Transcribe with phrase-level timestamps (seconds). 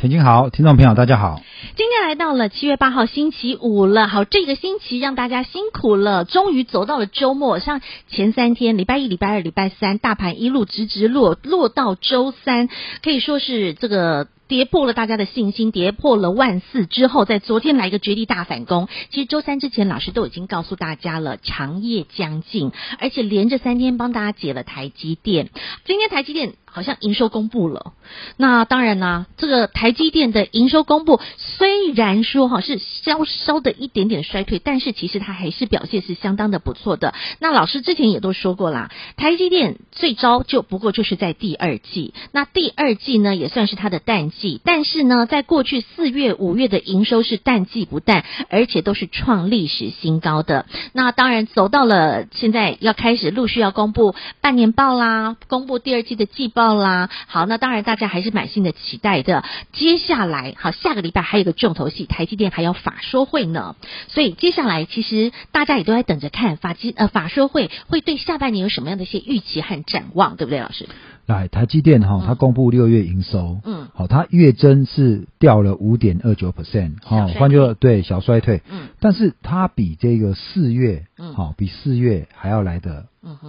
[0.00, 1.42] 田青好，听众朋友大家好。
[1.74, 7.58] 今天来到了七月八号星期五了，好，这个星期让大家辛苦了，终于走到了周末。
[7.58, 12.68] 像前三天，礼拜一、礼拜二、礼拜三，大盘一路直直落，落到周三，
[13.02, 14.28] 可以说是这个。
[14.48, 18.88] 跌破了大家的信心，跌破了万四之后，在昨天来一个绝地大反攻。
[19.10, 25.50] 其实周三之前，老师都已经告诉大家了，长夜将近，而且连着三天帮大家解了台积电。
[25.84, 26.54] 今天台积电。
[26.70, 27.94] 好像营收公布了，
[28.36, 37.12] 那当然呢，这个台积电的营收公布虽虽然说哈是稍稍的一点点衰退，但是其实它还是表现是相当的不错的。
[37.40, 50.66] 那老师之前也都说过啦，台积电最糟就不过就是在第二季，那第二季呢也算是它的淡季，但是呢，在过去四月、五月的营收是淡季不淡，而且都是创历史新高的。
[50.92, 56.68] 那当然走到了现在要开始陆续要公布半年报啦，公布第二季的季报。
[56.68, 59.42] 啦，好，那当然大家还是满心的期待的。
[59.72, 63.76] 接下来，好，下个礼拜还有个重头戏，台积电还要法说会呢。
[64.08, 70.86] 所以接下来，其实大家也都在等着看法积呃法说会会对下半年有什么样的一些预期和展望，对不对，老师？
[71.26, 83.06] 来，台积电哈，它公布六月营收，嗯，好，它月增是掉了五点二九 percent，好，换句话对小衰退，嗯，但是它比这个四月，嗯，好，比四月还要来的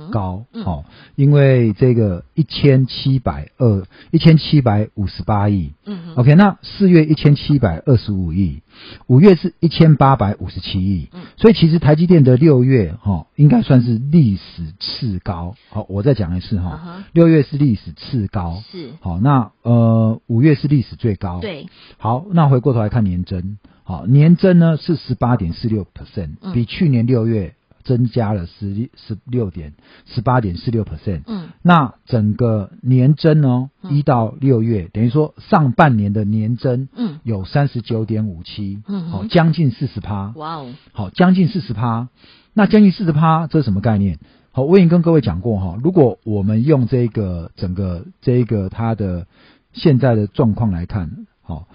[0.09, 8.63] 高，嗯，好，因为这个一千七百二一千七百五十八亿，嗯，OK，那四月一千七百二十五亿，
[9.07, 17.69] 五月是一千八百五十七亿，嗯，所以其实台积电的六月哈，应该算是历史次高，好，我再讲一次哈，六月是历。
[17.69, 18.63] 历史次高。
[18.71, 18.93] 是。
[18.99, 21.67] 好，那呃五月是历史最高，对，
[21.99, 27.53] 好，那回过头来看年增，好，年增呢是十八点四六 percent，比去年六月
[27.89, 29.73] 增加了十十六点
[30.05, 42.09] 十八点四六 percent，嗯，那整个年增呢一到六月，嗯、等于说上半年的年增，嗯，有三十九点五七，嗯，好，将近四十趴，哇哦，好，将近四十趴，
[42.53, 44.19] 那将近四十趴，这是什么概念？
[44.51, 49.25] 好，我已经跟各位讲过哈，如果我们用这个整个这个它的
[49.73, 51.67] 现在的状况来看，好，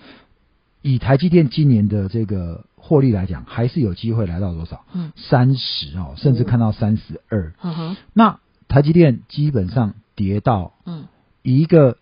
[0.81, 4.85] 以台积电今年的这个获利来讲，还是有机会来到多少？
[4.93, 7.55] 嗯，三十哦，甚至看到三十二。
[7.63, 11.07] 嗯哼，那台积电基本上跌到，嗯，
[11.43, 11.97] 一个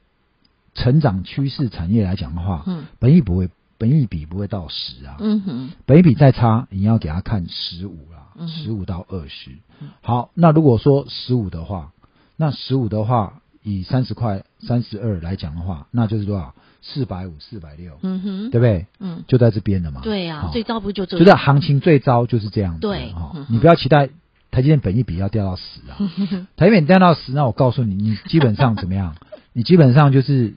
[0.74, 3.48] 成长趋势产业来讲的话，嗯，本益不会，
[3.78, 8.18] 本益比不会到十啊，嗯哼，本益比再差，你要给他看十五啦。
[8.48, 9.50] 十五到二十，
[10.00, 11.92] 好，那如果说十五的话，
[12.38, 16.54] 那十五的话，以三十块、三十二来讲的话，那就是多少？
[16.84, 18.86] 四百五、四百六，嗯哼，对不对？
[18.98, 20.00] 嗯，就在这边了嘛。
[20.02, 21.16] 对呀、啊，最糟不就这？
[21.16, 22.80] 就是行情最糟就是这样子。
[22.80, 23.14] 对，
[23.48, 24.08] 你不要期待
[24.50, 25.94] 台积电本一比要掉到十啊，
[26.56, 29.14] 台积电掉到十，那我告诉你，你基本上怎么样？
[29.52, 30.54] 你基本上就是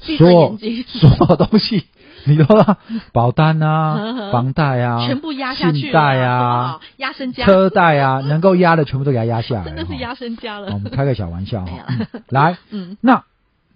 [0.00, 0.56] 所有
[0.86, 1.86] 所有东西。
[2.24, 2.76] 你说
[3.12, 10.72] 保单啊、呵 呵房贷啊、全部压下去，信贷啊、压身家、车贷啊，能够压的全部都给它压下来， 真的是压身家了。
[10.72, 11.86] 我们开个小玩笑哈、
[12.28, 13.24] 来，嗯，那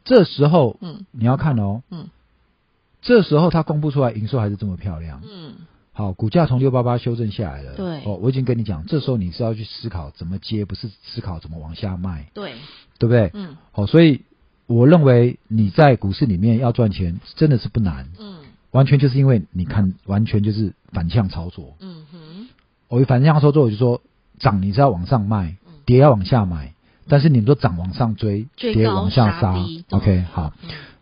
[0.05, 2.09] 这时候，嗯，你要看哦，嗯，
[3.01, 5.55] 这时候它公布出来营收还是这么漂亮，嗯，
[5.93, 12.55] 好，股价从六八八修正下来了，对，哦，我已经跟你讲，这时候你是要去思考怎么接，不是思考怎么往下卖，对，
[12.99, 13.31] 对不对？
[13.35, 14.23] 嗯，好，所以
[14.67, 18.37] 我认为你在股市里面要赚钱真的是不难，嗯。
[18.71, 21.77] 完全就是因为你看，完全就是反向操作。
[21.81, 22.49] 嗯哼，
[22.89, 24.01] 我反向操作，我就说
[24.39, 26.73] 涨你是要往上卖，跌要往下买。
[27.07, 29.57] 但是你们说涨往上追，跌往下杀。
[29.91, 30.55] OK，好。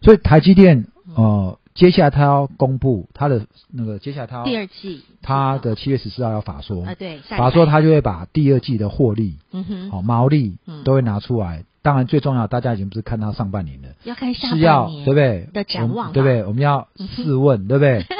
[0.03, 11.65] 所以台积电呃，接下来他要公布他的那个，接下来他第二季，他的七月十四号要法说啊，对，法说他就会把第二季的获利，嗯哼，好毛利都会拿出来。
[11.83, 15.49] 当然，最重要，大家已经不是看到上半年了，要看下半年，是要对不对？
[15.53, 16.45] 的展望，对不对？
[16.45, 18.05] 我们要试问，对不对？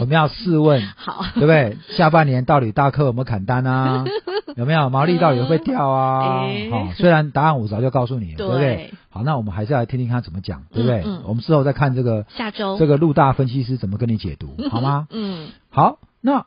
[0.00, 1.76] 我们要试问， 好，对不对？
[1.90, 4.04] 下半年到底大客有没有砍单啊？
[4.56, 6.42] 有没有毛利到底会不会掉啊？
[6.70, 8.94] 好，虽然答案我早就告诉你了，对不对？
[9.10, 11.04] 好，那我们还是要来听听他怎么讲，对不对？
[11.24, 15.06] 我们之后再看这个下周这个陆大分析师怎么跟你解读，好吗？
[15.10, 16.46] 嗯，好，那。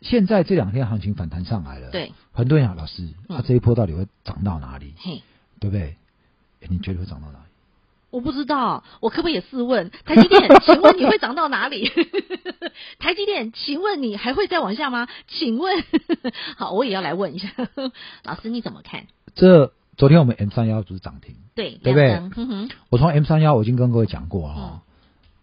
[0.00, 4.94] 现在这两天行情反弹上来了，对，很多人讲老师，它、嗯啊、这一波到底会涨到哪里？
[4.98, 5.22] 嘿，
[5.58, 5.96] 对不对？
[6.68, 7.44] 你觉得会涨到哪里？
[8.10, 10.40] 我不知道，我可不可以也试问 台积电？
[10.64, 11.88] 请问你会涨到哪里？
[12.98, 15.06] 台积电，请问你还会再往下吗？
[15.28, 15.84] 请问，
[16.56, 17.48] 好，我也要来问一下
[18.24, 19.06] 老师，你怎么看？
[19.34, 22.20] 这昨天我们 M 三幺不是涨停，对对不对？
[22.88, 24.82] 我从 M 三幺我已经跟各位讲过哈、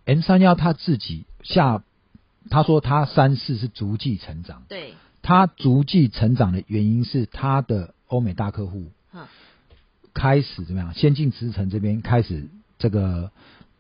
[0.05, 1.83] 嗯、，M 三幺他自己下，
[2.49, 8.91] 他说他三四是逐季成长，对，他逐季成长的原因是他的欧美大客户。
[10.13, 10.95] 开始怎么样？
[10.95, 12.49] 先进制程这边开始
[12.79, 13.29] 这个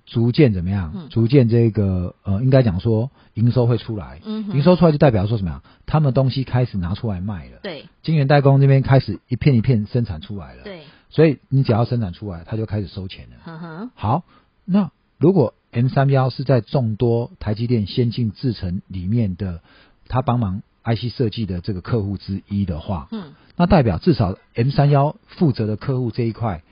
[0.05, 0.91] 逐渐怎么样？
[0.95, 4.21] 嗯、逐渐这个呃，应该讲说营收会出来。
[4.23, 5.63] 嗯，营收出来就代表说什么呀？
[5.87, 7.57] 他们东西开始拿出来卖了。
[7.63, 10.63] 对，晶圆代工这边开始一片一片生产出来了。
[10.63, 13.37] 对，所以你只要生产出来，他就开始收钱了。
[13.45, 13.91] 嗯哼。
[13.95, 14.23] 好，
[14.63, 19.61] 那如果 M 三幺是在众多台积电先进制程里面的，
[20.07, 23.33] 他帮忙 IC 设计的这个客户之一的话，嗯。
[23.55, 26.63] 那代表至少 M 三幺负责的客户这一块，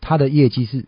[0.00, 0.86] 他的业绩是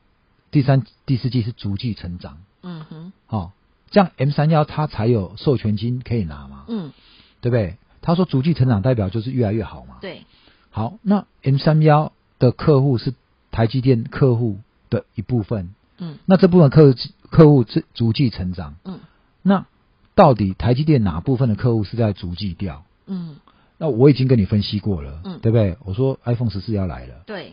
[0.50, 2.38] 第三、第四季是逐季成长。
[2.62, 3.52] 嗯哼，哦，
[3.90, 6.64] 这样 M 三幺他才有授权金可以拿嘛。
[6.68, 6.92] 嗯，
[7.40, 7.76] 对不对？
[8.02, 9.98] 他说逐季成长代表就是越来越好嘛。
[10.00, 10.24] 对。
[10.70, 13.14] 好，那 M 三幺的客户是
[13.50, 14.58] 台积电客户
[14.90, 15.74] 的一部分。
[15.98, 16.18] 嗯。
[16.26, 16.98] 那这部分客户
[17.30, 18.76] 客户是逐季成长。
[18.84, 19.00] 嗯。
[19.42, 19.66] 那
[20.14, 22.84] 到底台积电哪部分的客户是在逐季掉？
[23.06, 23.36] 嗯。
[23.80, 25.76] 那我已经跟你分析过了，嗯，对不对？
[25.84, 27.52] 我说 iPhone 十四要来了，对，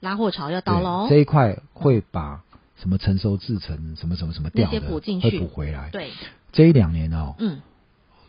[0.00, 1.06] 拉货潮要到喽。
[1.08, 2.42] 这一块会把
[2.76, 5.90] 什么成熟制成、什么什么什么掉的，补进去，会补回来。
[5.90, 6.10] 对，
[6.50, 7.60] 这一两年哦，嗯，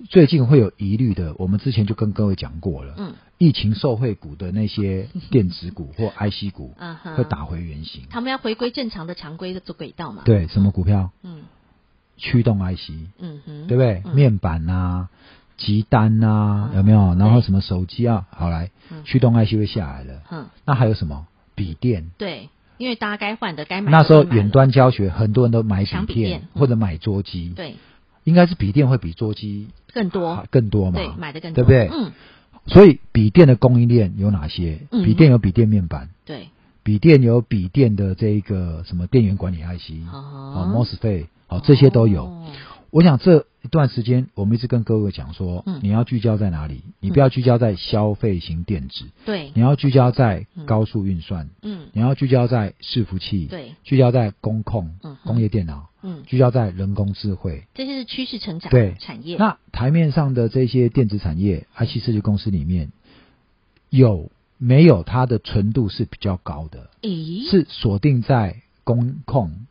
[0.09, 10.23] 最近会有疑虑的，我们之前就跟各位讲过了，嗯，疫情受惠股的那些电子股或 IC 股，嗯，会打回原形，他们要回归正常的常规的做轨道嘛？
[10.25, 11.11] 对，什么股票？
[11.23, 11.43] 嗯，
[12.17, 14.13] 驱动 IC，嗯哼，对不对？
[14.13, 15.09] 面板啊。
[15.57, 17.13] 急单呐、有没有？
[17.13, 18.25] 然后什么手机啊？
[18.31, 18.71] 好来，
[19.03, 20.23] 驱动 IC 会下来了。
[20.31, 21.27] 嗯，那还有什么？
[21.53, 22.09] 笔电。
[22.17, 22.49] 对，
[22.79, 23.91] 因为大家该换的该买。
[23.91, 27.49] 那时候远端教学，很多人都买笔电、嗯、或者买桌机。
[27.55, 27.75] 对，
[28.23, 30.99] 应该是笔电会比桌机更多，更多嘛？
[30.99, 31.89] 对，买的更多，对不对？
[31.97, 32.11] 嗯。
[32.67, 34.81] 所以笔电的供应链有哪些？
[34.91, 36.09] 嗯、笔电有笔电面板。
[36.25, 36.49] 对。
[36.83, 42.25] 笔电有笔电的这一个什么电源管理 IC，哦，MOSFET，好，这些都有。
[42.25, 42.47] 哦
[42.91, 46.81] 我想这一段时间，我们一直跟各位讲说，嗯、你要聚焦在哪里？
[46.99, 59.37] 你不要聚焦在消费型电子，对、嗯，你要聚焦在高速运算，嗯，你要聚焦在伺服器，对，聚焦在工控，嗯，工业电脑，嗯，聚焦在人工智慧，这些是趋势成长对产业。
[59.37, 62.91] 那台面上的这些电子产业，IC 设计公司里面
[63.89, 66.89] 有没有它的纯度是比较高的？
[67.01, 69.65] 咦，是锁定在工控。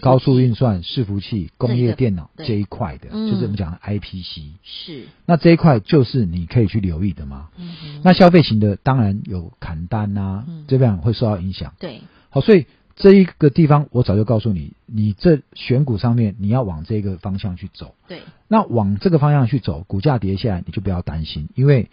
[0.00, 4.52] 高速运算、伺服器、工业电脑这一块的，嗯、就是我们讲的 IPC。
[4.62, 5.08] 是。
[5.26, 7.48] 那这一块就是你可以去留意的嘛。
[7.56, 8.00] 嗯。
[8.04, 11.74] 那消费型的当然有砍单啊，嗯、这边会受到影响。
[11.80, 12.02] 对。
[12.28, 17.94] 好，所以这一个地方我早就告诉你，你这选股上面你要往这个方向去走。
[18.08, 18.20] 对。
[18.48, 21.90] 那往这个方向去走，股价跌下来你就不要担心，因为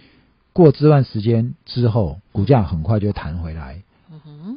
[0.53, 3.83] 过这段时间之后，股价很快就会弹回来。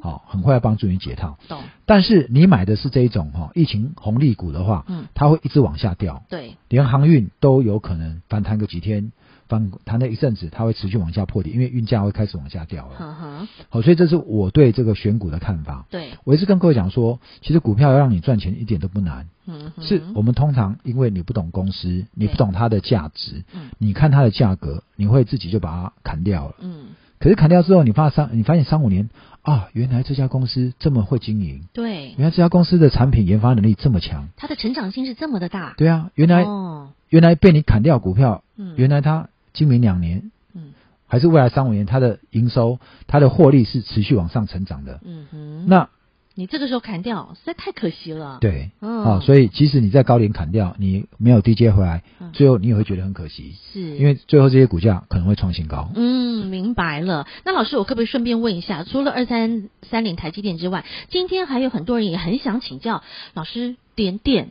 [0.02, 1.36] 好，很快要帮助你解套。
[1.46, 1.62] 懂。
[1.84, 6.22] 但是你买的是这一种哈疫情红利股的话，嗯，它会一直往下掉。
[6.30, 9.12] 对，连航运都有可能反弹个几天，
[9.50, 12.94] 反弹了一阵子，它会持续往下破底，因为运价会开始往下掉了。
[13.00, 13.48] 嗯哼。
[13.68, 15.84] 好，所以这是我对这个选股的看法。
[15.90, 19.26] 对，我一直跟各位讲说，其实股票要让你赚钱一点都不难。
[19.46, 19.84] 嗯哼。
[19.84, 26.54] 是我们通常因为你不懂公司，你不懂它的价值，嗯，你看它的价格，你会自己就把它砍掉了。
[26.60, 26.86] 嗯。
[27.18, 29.10] 可是砍掉之后，你发三，你发现三五年。
[29.42, 31.66] 啊，原来这家公司这么会经营。
[31.72, 35.72] 对，原来这家公司的产品研发能力这么强，它的成长性是这么的大。
[35.78, 40.72] 对啊，原来，哦，原来被你砍掉股票，嗯，原来它今明两年，嗯，
[41.06, 45.00] 还是未来三五年，它的营收、它的获利是持续往上成长的。
[45.04, 45.88] 嗯哼，那。
[46.36, 48.38] 你这个时候砍掉，实在太可惜了。
[48.40, 53.56] 对，嗯，啊，所以即使你在高点砍掉，你没有低接回来，嗯、最后你也会觉得很可惜。
[53.72, 55.90] 是，因为最后这些股价可能会创新高。
[55.94, 57.26] 嗯，明白了。
[57.44, 63.02] 那老师，我可不可以顺便问一下，除了二三三零台积电之外，今天还有很多人也很想请教
[63.34, 64.50] 老师，联电，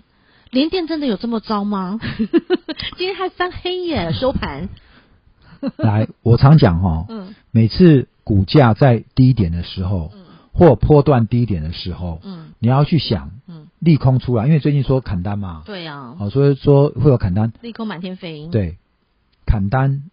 [0.52, 2.00] 联电真的有这么糟吗？
[2.98, 4.70] 今天还翻黑耶，收盘。
[5.78, 10.12] 来，我常讲哈，嗯，每次股价在低点的时候。
[10.14, 10.26] 嗯。
[10.52, 18.76] 或波段低点的时候，嗯，你要去想，嗯，利空出来，因为最近说砍单嘛，对呀，好，所以说会有砍单，利空满天飞，对，
[19.46, 20.04] 砍单，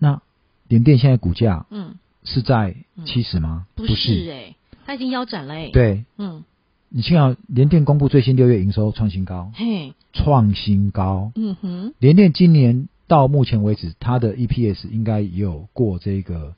[0.00, 0.20] 那
[0.66, 1.94] 联电现在股价，嗯，
[2.24, 3.66] 是在七十吗？
[3.76, 4.56] 不是，哎，
[4.86, 6.42] 它已经腰斩了，哎，对，嗯，
[6.88, 16.54] 你幸好联电公布最新六月营收创新高，嘿，创新高，嗯哼，联电今年到目前为止，它的 EPS 应该也有过这个。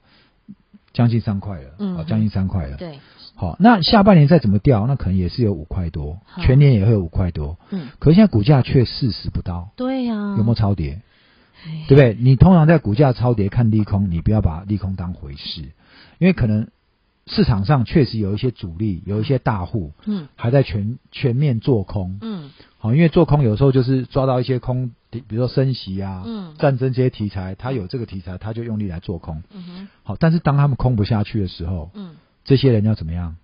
[0.96, 2.76] 将近三块了，嗯，啊，将近三块了。
[2.76, 3.00] 对，
[3.34, 7.58] 好，那下半年再怎么掉，那可能也是有五块多，全年也会有五块多。
[7.70, 9.70] 嗯，可是现在股价却四十不到。
[9.74, 11.02] 对呀、啊，有没有超跌？
[11.88, 12.16] 对不对？
[12.20, 15.62] 你通常在股价超跌看利空，你不要把利空当回事，
[16.20, 16.68] 因为可能
[17.26, 33.36] 市场上确实有一些主力，有一些大户，嗯，还在全全面做空，嗯，好，因为做空有时候就是抓到一些空，比如说升息啊，嗯，战争这些题材，他有这个题材，他就用力来做空，嗯哼，好，但是当他们空不下去的时候，嗯，这些人要怎么样？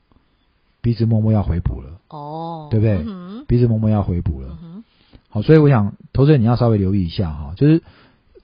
[0.82, 3.02] 鼻子默默要回补了，哦，对不对？
[3.06, 4.84] 嗯，鼻子默默要回补了，嗯，
[5.28, 7.82] 好，所以我想，投资人你要稍微留意一下哈，就是。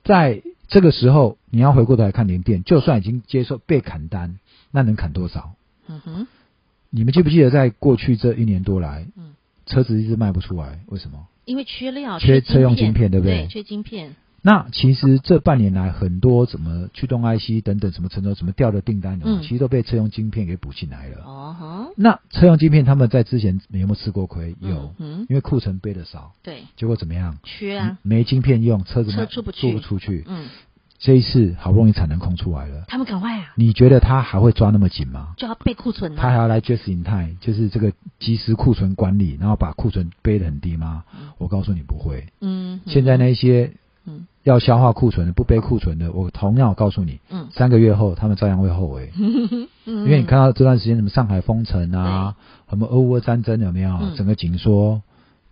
[0.05, 4.39] 在这个时候，你要回过头来看联电，就算已经接受被砍单，
[4.71, 5.55] 那能砍多少？
[5.89, 6.27] 嗯哼，
[6.91, 9.35] 你们记不记得在过去这一年多来，嗯，
[9.67, 11.27] 车子一直卖不出来，为什么？
[11.45, 13.45] 因为缺料，缺车用晶片，对不对？
[13.45, 14.17] 对，缺晶片。
[14.47, 21.25] 那其实这半年来，很多什么驱动 IC 等等，什么成熟什么掉的订单，嗯，其实都被车用晶片给补进来了。
[21.25, 21.89] 哦哈。
[21.97, 24.55] 那车用晶片他们在之前有没有吃过亏？
[24.61, 26.31] 有，嗯，因为库存背的少。
[26.45, 26.63] 对。
[26.77, 27.37] 结果怎么样？
[27.43, 27.99] 缺啊。
[28.03, 30.23] 没晶片用，车子车出不去，出不出去。
[30.29, 30.47] 嗯。
[31.01, 33.53] 这一次好不容易产能空出来了，他们赶快啊！
[33.57, 35.35] 你觉得他还会抓那么紧吗？
[35.37, 36.23] 就要备库存了。
[36.23, 41.03] 他还要来 just in time，就是这个及时库存管理，然后把库存背的很低吗？
[41.21, 42.29] 嗯，我告诉你不会。
[42.41, 42.81] 嗯。
[42.87, 43.73] 现在那些。
[44.47, 52.37] 嗯，要消化库存的，不背库存的，我同样告诉你，嗯，三个月后他们照样会后悔，嗯， 因为你看到这段时间什么上海封城啊，
[52.71, 53.91] 什么俄乌战争有没有？
[54.01, 55.03] 嗯、整个紧缩，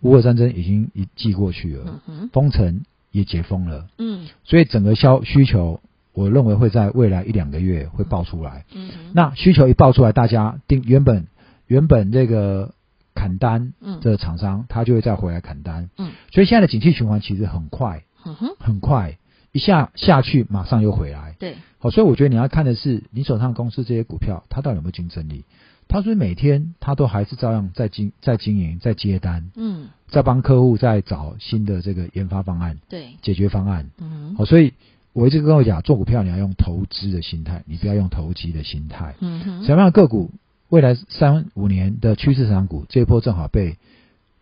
[0.01, 5.81] 乌俄战争已经一季过去了，嗯，封城也解封了，嗯，所以整个消需求，
[6.13, 11.27] 我认为会在未来一两个月会爆出来，嗯，那需求一爆出来，大家定原本
[11.67, 12.71] 原本这个
[13.13, 18.03] 砍单，嗯，这个厂商他就会再回来砍单，嗯，所以现在的景气循环其实很快。
[18.25, 19.17] 嗯哼，很快
[19.51, 21.35] 一下下去，马上又回来。
[21.39, 25.45] 对，好，所以我觉得你要看的是你手上公司这些股票，它到底有没有竞争力？
[25.87, 29.51] 它是不是每天它都还是照样在经在经营，在接单？
[29.55, 33.89] 嗯，在帮客户在找新的这个研发方案，对，解决方案。
[33.99, 34.73] 嗯，好，所以
[35.13, 39.15] 我一直跟我讲，做股票你要用投资的心态，你不要用投机的心态。
[39.19, 40.31] 嗯哼，什么样的个股
[40.69, 43.77] 未来三五年的趋势成长股，这一波正好被。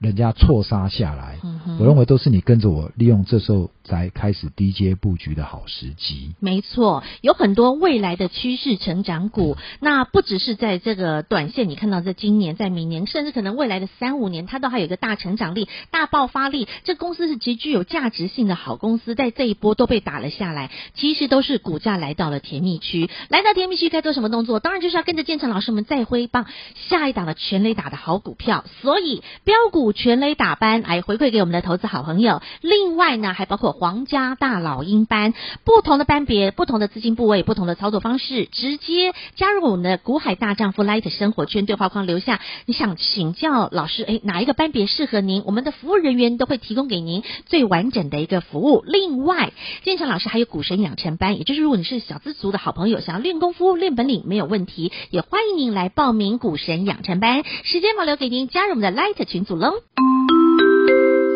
[0.04, 1.40] 人家错杀下来，
[1.80, 6.34] 我认为都是你跟着我，利用这时候才开始低阶布局的好时机。
[6.42, 16.68] 没错，有很多未来的趋势成长股，那不只是在这个短线，你看到在今年、在明年，甚至可能未来的三五年，它都还有一个大成长力、大爆发力。
[16.84, 23.10] 这公司是极具有价值性的好公司，在这一波都被打了下来，其实都是股价来到了甜蜜区。
[23.30, 24.60] 来到甜蜜区该做什么动作？
[24.60, 26.46] 当然就是要跟着建成老师们再挥棒，
[26.90, 28.66] 下一档的全垒打的好股票。
[28.82, 29.93] 所以标股。
[29.94, 35.34] 全垒打班来回馈给我们的投资好朋友，另外呢还包括皇家大老鹰班，
[35.64, 45.44] 不同的班别、不同的资金部位、不同的操作方式，直接加入我们的股海大丈夫 Light 生活圈对话框留下，你想请教老师，诶，哪一个班别适合您？
[45.46, 48.84] 我们的服务人员都会提供给您最完整的一个服务。
[48.86, 59.83] 另外，建成老师还有股神养成班，也就是如果你是小资族的好朋友，想要练功夫、练本领没有问题，也欢迎您来报名股神养成班，时间保留给您加入我们的 Light 群组喽。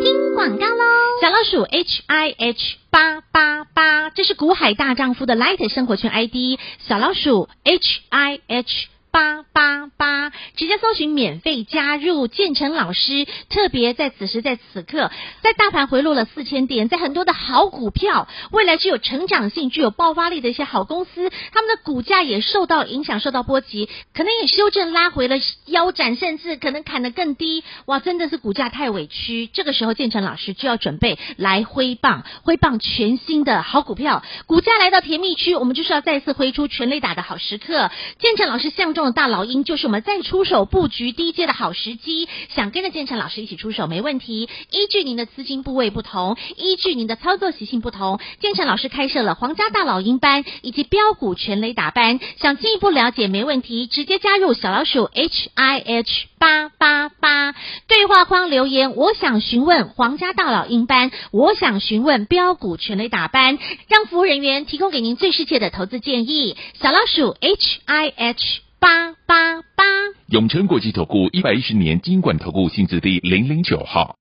[0.00, 0.84] 听广告喽！
[1.20, 6.58] 小老鼠 H I H 八八八，这是古海大丈夫的 Light 生活圈 ID。
[6.78, 8.88] 小老鼠 H I H。
[9.10, 13.26] 八八八，直接搜寻免费加入建成老师。
[13.48, 15.10] 特别在此时在此刻，
[15.42, 25.36] 在大盘回落了四千点，在很多的好股票，未来具有成长性、具有爆发力的一些好公司，他们的股价也受到影响、受到波及，可能也修正拉回了
[25.66, 27.64] 腰斩，甚至可能砍得更低。
[27.86, 29.46] 哇，真的是股价太委屈。
[29.46, 37.90] 这个时候，建成老师就要准备来挥棒，挥棒全新的好股票，股价来到甜蜜区，我们就是要再次挥出全垒打的好时刻。
[38.18, 39.08] 建成老师向中。
[39.12, 44.48] 大老鹰就是我们再出手布局低阶的好时机，想跟着建成老师一起出手没问题。
[44.70, 57.54] 依据您的资金部位不同，依据您的操作习性不同，建成老师开设了皇家大老鹰班以及标股全垒打班，想进一步了解没问题，直接加入小老鼠 H I H 八八八
[57.86, 58.94] 对话框留言。
[58.94, 66.56] 我想询问皇家大老鹰班，我想询问标股全垒打班，让服务人员提供给您最适切的投资建议。
[66.82, 68.67] 小老鼠 H I H。
[68.78, 69.84] 八八八，
[70.26, 74.17] 永诚国际投顾一百一十年金管投顾性质第零零九号。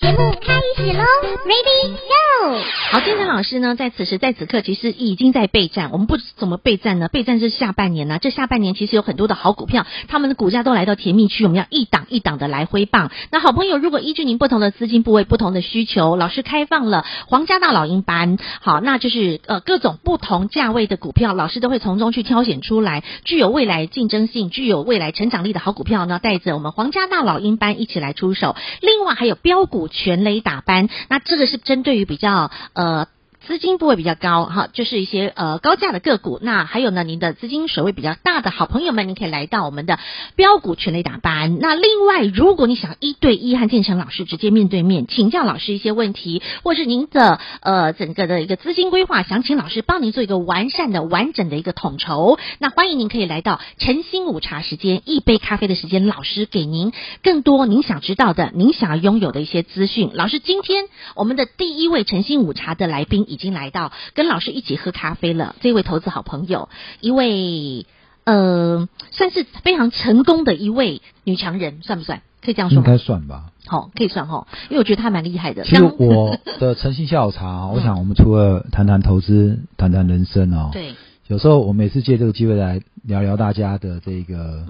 [0.00, 1.02] 节目开始喽
[1.44, 2.56] ，Ready Go！
[2.92, 5.90] 好，建成老师呢，在此时在此刻，其实已经在备战。
[5.92, 7.08] 我们不怎么备战呢？
[7.08, 13.10] 备战是下半年呢、这下半年其实有很多的好股票，他们的股价都来到甜蜜区，我们要一档一档的来挥棒。
[13.32, 28.54] 那好朋友，如果依据您不同的资金部位、不同的需求，老师开放了皇家大老鹰班，好，那就是呃各种不同价位的股票，老师都会从中去挑选出来，具有未来竞争性、具有未来成长力的好股票呢，带着我们皇家大老鹰班一起来出手。
[28.80, 32.50] 另外还有标股全雷打班，那这个是针对于比较。
[32.74, 33.08] 呃，
[33.48, 36.38] 资金部位比较高哈，就是一些呃高价的个股。
[36.42, 39.98] 那还有呢，您的资金水位比较大的好朋友们，您可以来到我们的
[40.36, 41.56] 标股全垒打班。
[41.58, 60.10] 那另外，如果你想一对一和建成老师直接面对面请教老师一些问题，或是您的呃整个的一个资金规划，想请老师帮您做一个完善的、完整的一个统筹，那欢迎您可以来到晨星午茶时间，一杯咖啡的时间，老师给您更多您想知道的、您想要拥有的一些资讯。
[60.12, 60.84] 老师，今天
[61.16, 65.56] 我们的第一位晨星午茶的来宾已经来到，跟老师一起喝咖啡了。
[65.60, 66.68] 这位投资好朋友，
[67.00, 67.86] 一位
[68.24, 72.20] 呃，算是非常成功的一位女强人，算不算？
[72.42, 72.84] 可以这样说吗？
[72.86, 73.46] 应该算吧。
[73.66, 75.64] 好、哦，可以算哈，因为我觉得她蛮厉害的。
[75.64, 80.70] 其实我的晨星下午茶，我想我们除了谈谈投资，谈谈人生哦。
[80.74, 80.94] 对。
[81.26, 84.64] 有时候我每次借这个机会来聊聊大家的这个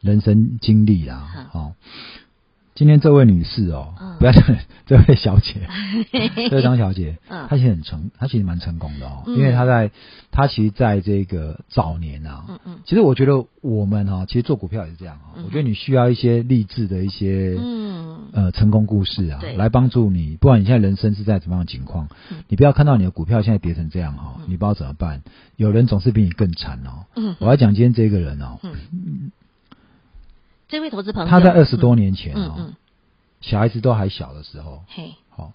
[0.00, 1.72] 人生经历啊，嗯、哦。
[2.80, 4.42] 今天这位女士哦，嗯、不要讲
[4.88, 5.68] 这位小姐，
[6.48, 9.90] 这位张小姐，嗯、她其实很成，她其实蛮成功的哦，嗯、因为她在，
[10.30, 25.20] 她其实在这个早年啊，嗯嗯，其实我觉得我们哈、哦，其实做股票也是这样哈、哦，嗯、我觉得你需要一些励志的一些，嗯，呃，成功故事啊，来帮助你，不管你现在人生是在怎么样的情况，嗯、你不要看到你的股票现在跌成这样哈、你不知道怎么办，
[25.56, 29.32] 有人总是比你更惨哦，嗯，我要讲今天这个人哦，嗯。
[30.70, 32.74] 这位投资朋友，他在二十多年前哦，嗯嗯、
[33.40, 35.52] 小孩子都还小的时候，嘿，好、哦，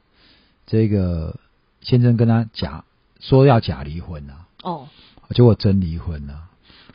[0.68, 1.40] 这个
[1.82, 2.84] 先生跟他假
[3.20, 4.88] 说要假离婚啊，哦，
[5.30, 6.34] 结果真离婚了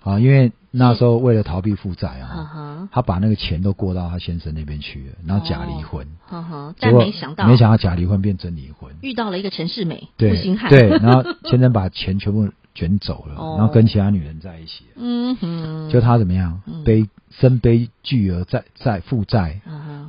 [0.04, 7.46] 啊，因为那时候为了逃避负债啊，他把那个钱都过到他先生那边去了，然后假离婚，哈哈、哦，但没想到。
[7.46, 12.50] 没想到假离婚变真离婚，遇到了一个陈世美，对，对， 然后先生把钱全部。
[12.72, 14.84] 卷走了，然后跟其他女人在一起。
[14.94, 16.62] 嗯哼，就他怎么样？
[16.84, 19.60] 背身背巨额债债负债，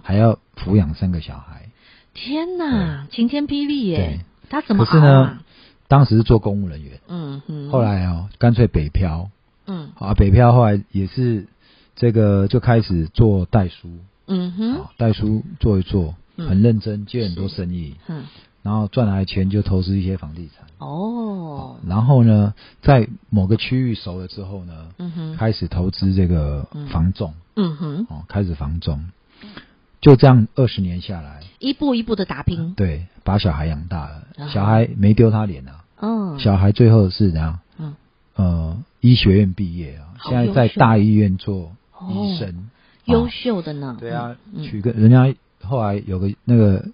[0.03, 1.69] 还要抚养三个小孩。
[2.13, 3.97] 天哪，晴天霹雳耶！
[3.97, 4.83] 对，他怎么？
[4.85, 5.39] 可是呢，
[5.87, 6.99] 当时是做公务人员。
[7.07, 9.29] 嗯哼，后来哦，干脆北漂。
[9.65, 11.47] 嗯，啊，北漂后来也是
[11.95, 13.89] 这个就开始做代书。
[14.27, 17.95] 嗯哼，代书做一做，很认真，接很多生意。
[18.07, 18.25] 嗯。
[18.63, 20.65] 然后赚来的钱就投资一些房地产。
[20.77, 29.09] 哦，然后呢，在某个区域熟了之后呢，嗯哼，开始投资这个房仲，嗯哼，哦，开始房仲，
[30.01, 37.59] 就这样二十年下来，一步一步的打拼，对，把小孩养大了，小孩没丢他脸啊，嗯，小孩最后是怎样？
[37.77, 37.95] 嗯，
[38.35, 41.71] 呃，医学院毕业啊，现在在大医院做
[42.09, 42.69] 医生，
[43.05, 43.61] 优秀。
[43.61, 46.85] 的呢，对啊，娶个人家后来有个那个。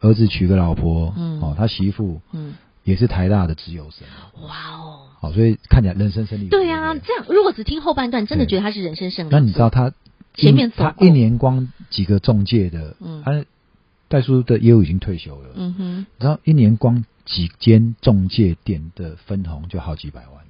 [0.00, 4.06] 儿子娶个老婆，嗯，哦，他媳妇，嗯，也是台大的自由生，
[4.46, 6.48] 哇哦，好，所以看起来人生胜利。
[6.48, 9.28] 对啊，这样如果只听后半段，真的觉得他是人生胜利。
[9.32, 9.92] 那你知道他
[10.34, 13.44] 前面他一年光几个中介的，嗯，他
[14.08, 20.45] 代书的业务已经退休了，嗯哼，然后一年光几间中介店的分红就好几百万。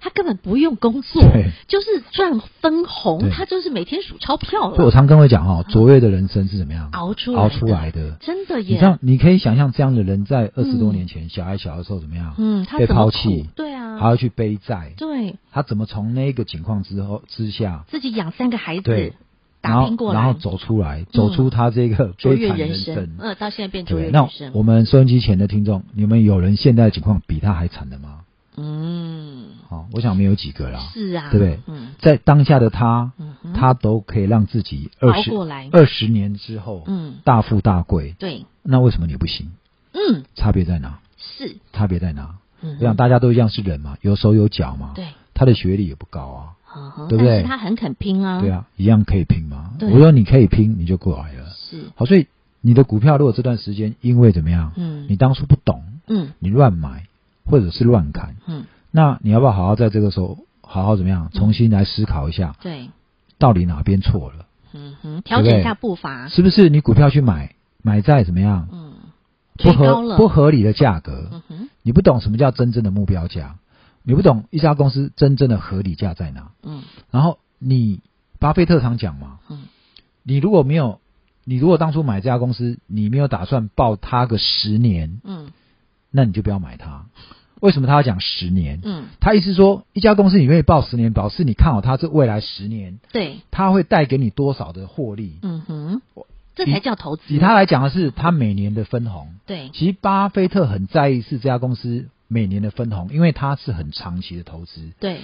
[0.00, 1.22] 他根本不用工作，
[1.66, 8.16] 就是赚分红，他就是每天数钞票我常跟我讲哈，卓越的人生是怎么样熬出熬出来的？
[8.20, 8.74] 真的耶！
[8.74, 12.34] 你这样你可以想象这样的人在二十多年前小孩小的时候怎么样？
[12.38, 19.12] 嗯，被抛弃，对啊，还要去背债，对，他怎么从那个情况之后之下自己养三个孩子，对，
[19.60, 24.50] 打拼过来，然后走出来，走出他这个卓越人生，嗯，到现在变卓越人生。
[24.52, 28.20] 那我们收音机前的听众，你们有人现在的情况比他还惨的吗？
[28.56, 29.37] 嗯，
[29.68, 31.60] 好，我想没有几个啦，是啊，对不对？
[31.66, 33.12] 嗯，在当下的他，
[33.54, 35.30] 他都可以让自己二十
[35.72, 38.14] 二十年之后，嗯，大富大贵。
[38.18, 39.52] 对，那为什么你不行？
[39.92, 41.00] 嗯，差别在哪？
[41.18, 42.36] 是差别在哪？
[42.62, 44.92] 嗯，我想大家都一样是人嘛，有手有脚嘛。
[44.94, 47.42] 对，他的学历也不高啊，对不对？
[47.42, 49.72] 他很肯拼啊，对啊，一样可以拼嘛。
[49.82, 51.50] 我说你可以拼，你就过来了。
[51.50, 52.26] 是，好，所以
[52.62, 54.72] 你的股票如果这段时间因为怎么样？
[54.76, 57.04] 嗯，你当初不懂，嗯，你乱买。
[57.50, 62.90] 或者是乱砍，嗯，那你要不要好好在这个时候好好怎么样，重新来思考一下，对，
[63.38, 64.46] 到底哪边错了？
[64.72, 66.68] 嗯哼，调整一下步伐，是不是？
[66.68, 68.68] 你股票去买，买在怎么样？
[68.72, 68.92] 嗯，
[69.56, 73.56] 不合不合理的价格，嗯哼，你不懂什么叫真正的目标价，
[74.02, 76.50] 你不懂一家公司真正的合理价在哪？
[76.62, 78.00] 嗯，然后你
[78.38, 79.64] 巴菲特常讲嘛，嗯，
[80.22, 81.00] 你如果没有，
[81.44, 85.50] 你如果当初买这家公司，你没有打算抱它个十年，嗯。
[86.10, 87.04] 那你就不要买它。
[87.60, 88.80] 为什么他要讲十年？
[88.82, 95.38] 嗯，他意思说，一家公司你愿意报十年，表示你看好它这未来十年，对，它会带给你多少的获利？
[95.42, 96.02] 嗯哼，
[96.54, 97.22] 这才叫投资。
[97.28, 99.28] 以他来讲的是，他每年的分红。
[99.46, 104.90] 对，其实巴菲特很在意是这家公司每年的分红，因为他是很长期的投资。
[105.00, 105.20] 对，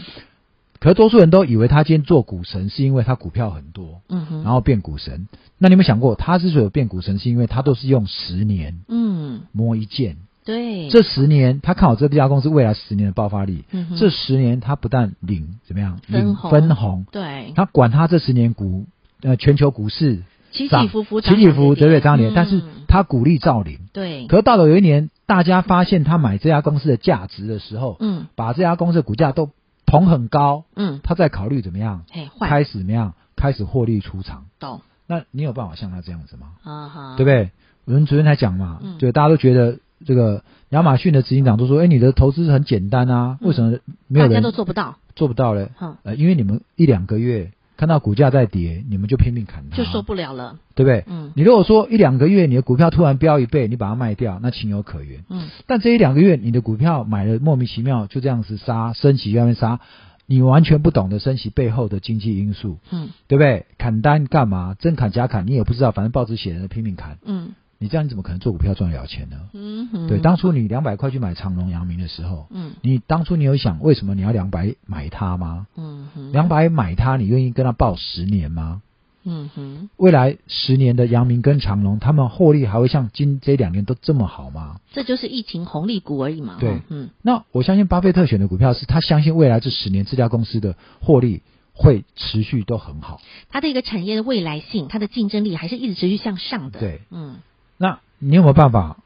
[0.81, 5.29] 可是多数人都以为他今天做股神是因为他股票很多，嗯哼，然后变股神。
[5.59, 10.16] 那你有没有想过，他之所以有变股神，是因为他都是用十年，嗯，摸一件。
[10.44, 13.64] 对，这十年他看好这家公司未来十年的爆发力。
[13.70, 18.85] 嗯，这十年他不但领怎么样，领分红，对，他管他这十年股
[19.22, 22.00] 呃全球股市起起伏伏，起起伏伏，对不对？
[22.00, 23.78] 涨跌，嗯，但是他鼓励造林。
[23.92, 29.50] 对，可是到了有一年，大家发现他买这家公司的价值的时候，嗯，把这家公司的股价都
[29.87, 34.44] 捧很高，嗯，他在考虑怎么样，嘿，开始怎么样，开始获利出场。
[34.61, 34.83] 懂？
[35.07, 36.48] 那你有办法像他这样子吗？
[36.62, 37.50] 啊哈，对不对？
[37.87, 43.78] 我们昨天才讲嘛，对大家都觉得这个亚马逊的执行长都说，哎，你的投资很简单啊，为什么
[44.09, 44.96] 没有人大家都做不到？
[45.14, 45.70] 做不到嘞？
[45.80, 51.04] 嗯，呃，因为你们一两个月看到股价在跌，你们就拼命砍它，就受不了了，对不对？
[51.07, 55.24] 嗯，你如果说一两个月你的股票突然飙一倍，你把它卖掉，那情有可原。
[55.28, 59.80] 嗯，但这一两个月你的股票买了莫名其妙就这样子杀，升息外面杀，
[60.26, 63.66] 你完全不懂得升息背后的经济因素，嗯，对不对？
[63.78, 64.74] 砍单干嘛？
[64.78, 67.52] 真砍假砍你也不知道，反正报纸写的拼命砍，嗯，
[67.85, 69.37] 你这样你怎么可能做股票赚得了钱呢？
[69.53, 75.66] 嗯哼，对，当初你两百块去买长隆、阳明的时候，嗯你当初你有想为什么你要两百买它吗？
[75.77, 78.81] 嗯哼，两百买它，你愿意跟他报十年吗？
[79.27, 84.81] 嗯哼，未来十年的阳明跟长隆，他们获利还会像今这两年都这么好吗？
[84.90, 86.57] 这就是疫情红利股而已嘛。
[86.59, 91.42] 对，嗯，那我相信巴菲特选的股票是他相信未来这十年这家公司的获利
[91.75, 93.20] 会持续都很好。
[93.51, 96.79] 它的一个产业的未来性，它的竞争力还是一直持续向上的。
[96.81, 97.37] 对，嗯
[97.76, 98.96] 那你有没有办法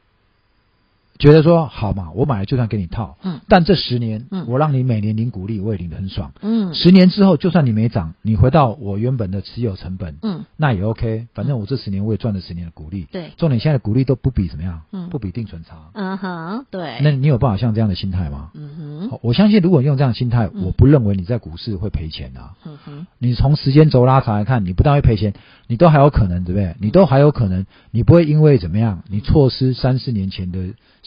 [1.19, 2.11] 觉得说好嘛？
[2.15, 6.31] 我买了就算给你套，嗯但这十年，嗯我让你每年领股利，我也领得很爽。
[6.41, 11.27] 嗯十年之后，就算你没涨，你回到我原本的持有成本，嗯，那也 OK。
[11.33, 13.05] 反正我这十年我也赚了十年的股利。
[13.11, 15.89] 对，重点现在的股利都不比怎么样，嗯不比定存差。
[15.93, 18.51] 嗯哼，对，那你有办法像这样的心态吗？
[18.53, 22.55] 嗯哼，我相信，如果用这样的心态，嗯我不认为你在股市会赔钱啊。
[22.65, 25.33] 嗯哼，你从时间轴拉长来看，你不但会赔钱，
[25.67, 26.75] 你都还有可能，对不对？
[26.79, 30.59] 你都还有可能，你不会因为怎么样，你错失三四年前的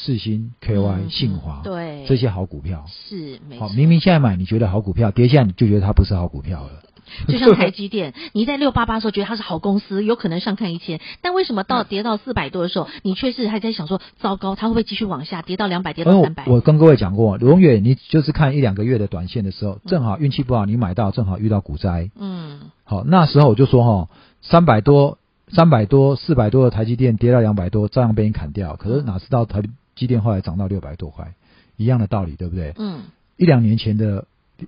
[0.05, 2.85] 世新、KY、嗯信华对这些好股票。
[2.89, 3.77] 是没好，错。
[3.77, 6.71] 明明现在买你觉得好股票，跌下来你就觉得它不是好股票了。
[7.29, 16.45] 就像台积电， 你在六八八的时候觉得它是好公司，有可能上看一千，但为什么到跌到四百多的时候，你却是还在想说，糟糕，它会不会继续往下跌到两百，跌到三百？
[16.47, 22.11] 我跟各位讲过，永远你就是看一两个月的短线的时候，正好运气不好，你买到正好遇到股灾。
[22.19, 24.09] 嗯好，那时候我就说哈，
[24.41, 28.77] 三百多、三百多、四百多的台积电跌到两百多，照样被你砍掉。
[28.77, 29.61] 可是哪知道台
[29.95, 31.35] 积电后来涨到六百多块，
[31.77, 32.73] 一样的道理，对不对？
[32.79, 33.01] 嗯
[33.37, 34.27] 一两年前的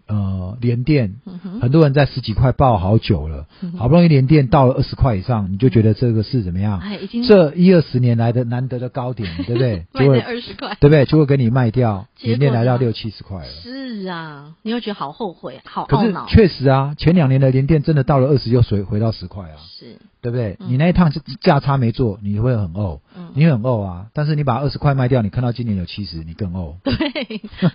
[0.09, 1.15] 呃联电，
[1.61, 6.81] 很多人在十几块抱好久了，嗯好不容易联电到了二十块以上，你就觉得这个是怎么样？
[6.81, 9.85] 哎，已经这一二十年来的难得的高点，对不对？
[9.95, 10.77] 就卖会二十块。
[10.81, 11.05] 对不对？
[11.05, 13.53] 就会给你卖掉，结果联电来到六七十块了。
[13.63, 16.27] 是啊，你会觉得好后悔，好可是懊恼。
[16.27, 20.57] 确实啊，前两年的联电真的到了二十又回回到十块啊，是，对不对？
[20.61, 24.07] 嗯你那一趟价差没做，你会很怄，嗯，你会很怄啊。
[24.15, 26.77] 但是你把二十块卖掉，你看到今年有七十，你更怄。
[26.83, 26.95] 对，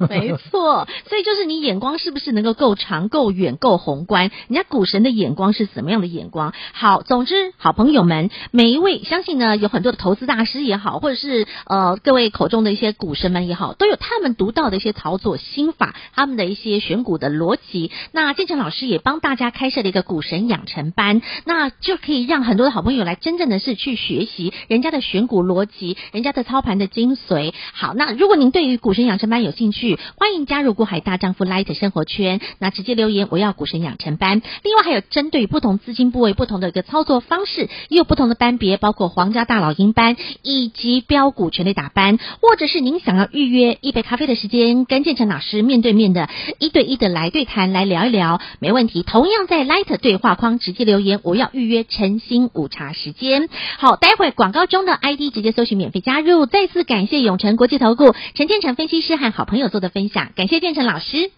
[0.09, 0.87] 没错。
[1.07, 4.31] 所以就是你眼光是不是能够够长、够远、够宏观？
[4.47, 6.55] 人家股神的眼光是什么样的眼光？
[6.73, 17.91] 好，总之，好朋友们，每一位相信呢，有很多的投资大师也好，或者是呃各位口中的一些股神们也好，都有他们独到的一些操作心法，他们的一些选股的逻辑。
[18.11, 27.53] 那建成老师也帮大家开设了一个股神养成班，那就可以让很多的好朋友来真正的是去学习人家的选股逻辑，人家的操盘的精髓。
[27.73, 34.41] 好，那如果您对于股神养成班有兴趣，欢迎加入股海大丈夫 Light 生活圈，那直接留言我要股神养成班。
[34.63, 49.03] 另外还有针对不同资金部位不同的一个操作方式，也有不同的班别，包括皇家大老鹰班以及标股全力打班，或者是您想要预约一杯咖啡的时间，跟建成老师面对面的一对一的来对谈，来聊一聊，没问题。
[49.03, 53.49] 同样在 Light 对话框直接留言，我要预约晨兴午茶时间。
[53.79, 56.45] 好，待会广告中的 ID 直接搜寻免费加入。
[56.45, 61.31] 再次感谢永诚国际投顾陈建成分析师和好朋友做的分享，感谢建成老师。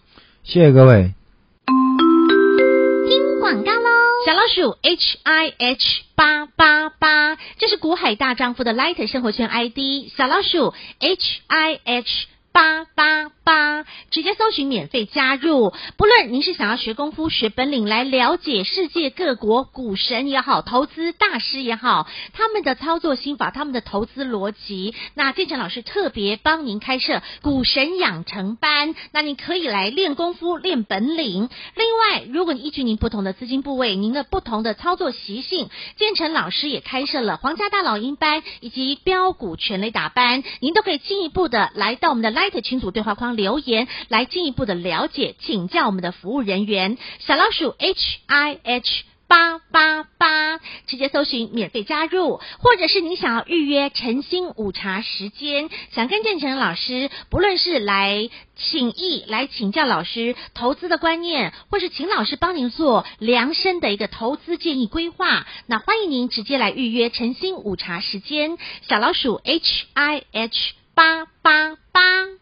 [0.44, 1.14] 谢谢各位。
[3.08, 3.88] 听广告喽！
[4.26, 15.72] 小老鼠 H I H 八八八，这是股海大丈夫的 Light 生活圈 ID，小老鼠 H I H 八八八，直接搜寻免费加入。
[15.96, 31.48] 不论您是想要学功夫、学本领来了解世界各国股神也好，投资大师也好，他们的操作心法、他们的投资逻辑，那建成老师特别帮您开设股神养成班，那你可以来练功夫、练本领。
[31.74, 49.04] 另外，如果你依据您不同的资金部位、您的不同的操作习性，建成老师也开设了皇家大老鹰班以及标股全垒打班，您都可以进一步的来到我们的 Light 群组对话框留言，来进一步的了解，请教我们的服务人员小老鼠 H I H。
[49.28, 72.41] 八八八，直接搜寻免费加入，或者是你想要预约晨星午茶时间，想跟建成老师，不论是来请益、来请教老师投资的观念，或是请老师帮您做量身的一个投资建议规划，那欢迎您直接来预约晨星午茶时间，小老鼠 H I H 八八八。